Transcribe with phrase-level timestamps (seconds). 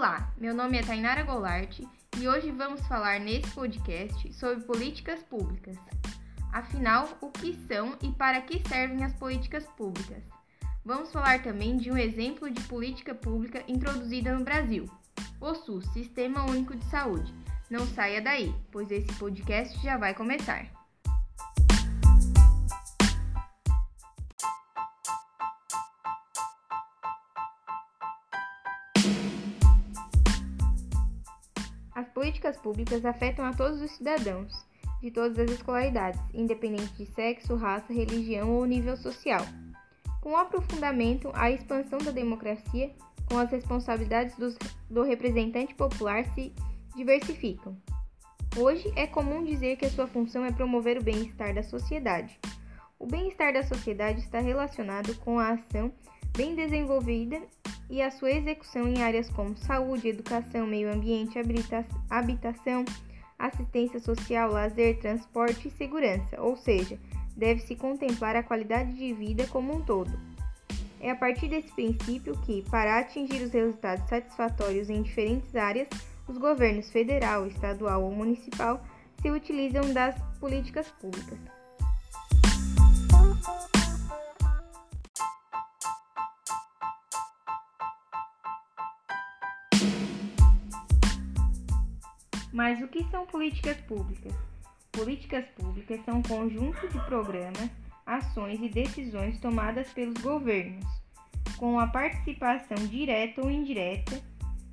[0.00, 1.78] Olá, meu nome é Tainara Goulart
[2.16, 5.76] e hoje vamos falar nesse podcast sobre políticas públicas.
[6.50, 10.22] Afinal, o que são e para que servem as políticas públicas?
[10.82, 14.86] Vamos falar também de um exemplo de política pública introduzida no Brasil,
[15.38, 17.34] o SUS Sistema Único de Saúde.
[17.68, 20.79] Não saia daí, pois esse podcast já vai começar.
[32.30, 34.64] Políticas públicas afetam a todos os cidadãos,
[35.02, 39.40] de todas as escolaridades, independente de sexo, raça, religião ou nível social.
[40.20, 42.94] Com o aprofundamento, a expansão da democracia,
[43.26, 44.56] com as responsabilidades dos,
[44.88, 46.54] do representante popular se
[46.94, 47.76] diversificam.
[48.56, 52.38] Hoje é comum dizer que a sua função é promover o bem-estar da sociedade.
[52.96, 55.92] O bem-estar da sociedade está relacionado com a ação
[56.36, 57.42] bem desenvolvida
[57.90, 61.38] e a sua execução em áreas como saúde, educação, meio ambiente,
[62.08, 62.84] habitação,
[63.36, 66.98] assistência social, lazer, transporte e segurança, ou seja,
[67.36, 70.12] deve-se contemplar a qualidade de vida como um todo.
[71.00, 75.88] É a partir desse princípio que, para atingir os resultados satisfatórios em diferentes áreas,
[76.28, 78.84] os governos federal, estadual ou municipal
[79.20, 81.38] se utilizam das políticas públicas.
[92.60, 94.34] Mas o que são políticas públicas?
[94.92, 97.70] Políticas públicas são um conjunto de programas,
[98.04, 100.84] ações e decisões tomadas pelos governos,
[101.56, 104.22] com a participação direta ou indireta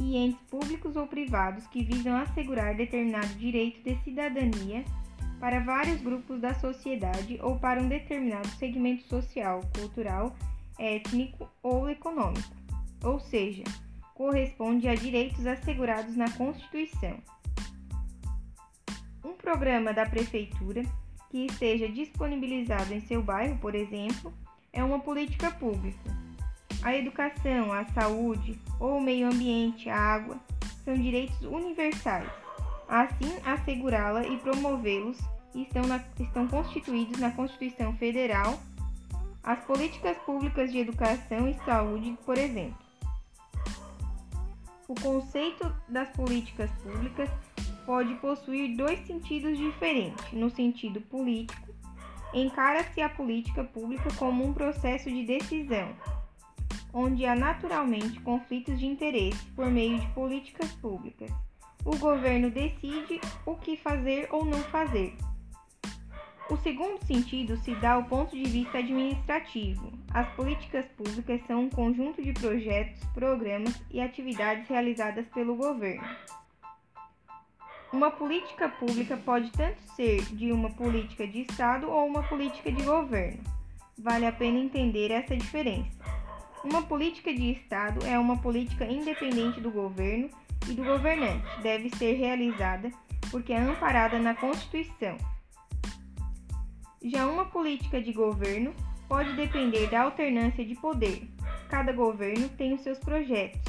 [0.00, 4.82] e entes públicos ou privados que visam assegurar determinado direito de cidadania
[5.38, 10.34] para vários grupos da sociedade ou para um determinado segmento social, cultural,
[10.78, 12.56] étnico ou econômico,
[13.02, 13.64] ou seja,
[14.14, 17.22] corresponde a direitos assegurados na Constituição
[19.24, 20.82] um programa da prefeitura
[21.30, 24.32] que esteja disponibilizado em seu bairro, por exemplo,
[24.72, 25.98] é uma política pública.
[26.82, 30.38] A educação, a saúde ou o meio ambiente, a água,
[30.84, 32.28] são direitos universais.
[32.86, 35.18] Assim, assegurá-la e promovê-los
[35.54, 35.82] estão,
[36.20, 38.60] estão constituídos na Constituição Federal
[39.42, 42.78] as políticas públicas de educação e saúde, por exemplo.
[44.88, 47.30] O conceito das políticas públicas
[47.84, 50.32] pode possuir dois sentidos diferentes.
[50.32, 51.74] No sentido político,
[52.32, 55.94] encara-se a política pública como um processo de decisão,
[56.92, 61.30] onde há naturalmente conflitos de interesse por meio de políticas públicas.
[61.84, 65.14] O governo decide o que fazer ou não fazer.
[66.50, 69.92] O segundo sentido se dá ao ponto de vista administrativo.
[70.12, 76.06] As políticas públicas são um conjunto de projetos, programas e atividades realizadas pelo governo.
[77.94, 82.82] Uma política pública pode tanto ser de uma política de Estado ou uma política de
[82.82, 83.38] governo.
[83.96, 85.96] Vale a pena entender essa diferença.
[86.64, 90.28] Uma política de Estado é uma política independente do governo
[90.68, 92.90] e do governante, deve ser realizada
[93.30, 95.16] porque é amparada na Constituição.
[97.00, 98.74] Já uma política de governo
[99.08, 101.28] pode depender da alternância de poder.
[101.68, 103.62] Cada governo tem os seus projetos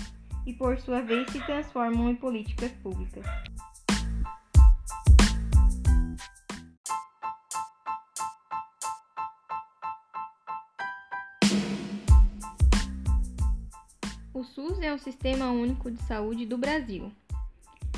[0.48, 3.24] e, por sua vez, se transformam em políticas públicas.
[14.66, 17.12] SUS é o Sistema Único de Saúde do Brasil.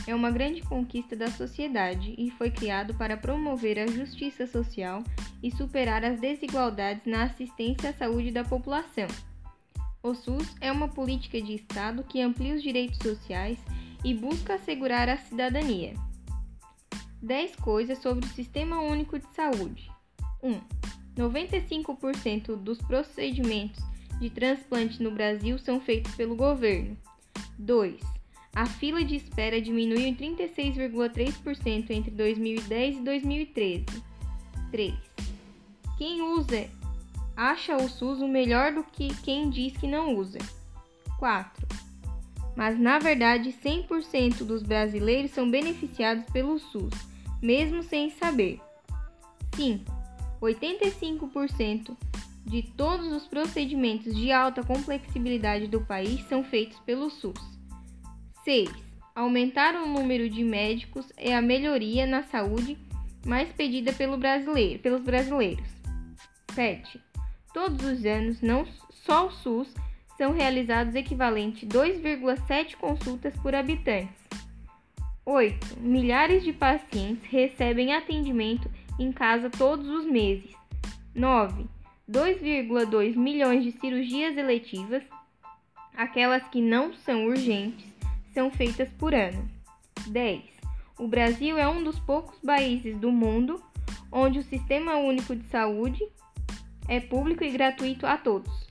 [0.05, 5.01] É uma grande conquista da sociedade e foi criado para promover a justiça social
[5.41, 9.07] e superar as desigualdades na assistência à saúde da população.
[10.03, 13.57] O SUS é uma política de Estado que amplia os direitos sociais
[14.03, 15.93] e busca assegurar a cidadania.
[17.21, 19.89] 10 coisas sobre o Sistema Único de Saúde.
[20.43, 20.59] 1.
[21.15, 23.81] 95% dos procedimentos
[24.19, 26.97] de transplante no Brasil são feitos pelo governo.
[27.57, 27.99] 2.
[28.55, 33.85] A fila de espera diminuiu em 36,3% entre 2010 e 2013.
[34.71, 34.93] 3.
[35.97, 36.67] Quem usa
[37.35, 40.39] acha o SUS o melhor do que quem diz que não usa.
[41.19, 41.67] 4.
[42.55, 46.93] Mas na verdade, 100% dos brasileiros são beneficiados pelo SUS,
[47.39, 48.59] mesmo sem saber.
[49.55, 49.85] 5.
[50.41, 51.95] 85%
[52.47, 57.37] de todos os procedimentos de alta complexibilidade do país são feitos pelo SUS.
[58.45, 58.69] 6.
[59.13, 62.77] Aumentar o número de médicos é a melhoria na saúde
[63.25, 65.67] mais pedida pelo brasileiro, pelos brasileiros.
[66.53, 67.01] 7.
[67.53, 69.73] Todos os anos, não só o SUS,
[70.17, 74.25] são realizados equivalente 2,7 consultas por habitantes.
[75.25, 75.81] 8.
[75.81, 80.55] Milhares de pacientes recebem atendimento em casa todos os meses.
[81.13, 81.76] 9.
[82.09, 85.03] 2,2 milhões de cirurgias eletivas,
[85.93, 87.85] aquelas que não são urgentes,
[88.33, 89.49] são feitas por ano.
[90.07, 90.41] 10.
[90.97, 93.61] O Brasil é um dos poucos países do mundo
[94.09, 96.01] onde o Sistema Único de Saúde
[96.87, 98.67] é público e gratuito a todos.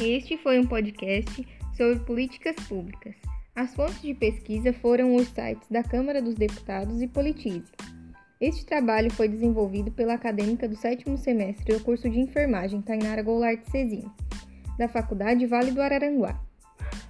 [0.00, 1.46] Este foi um podcast
[1.76, 3.14] sobre políticas públicas.
[3.54, 7.70] As fontes de pesquisa foram os sites da Câmara dos Deputados e Politize.
[8.40, 13.62] Este trabalho foi desenvolvido pela acadêmica do sétimo semestre do curso de enfermagem Tainara Goulart
[13.70, 14.12] Cezinho,
[14.78, 16.40] da Faculdade Vale do Araranguá.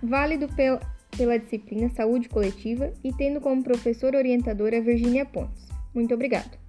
[0.03, 0.81] Válido pela,
[1.17, 5.69] pela disciplina Saúde Coletiva e tendo como professora orientadora Virginia Pontes.
[5.95, 6.62] Muito obrigado.